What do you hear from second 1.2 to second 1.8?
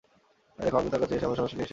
আমার সমস্যা নিয়ে এসেছি।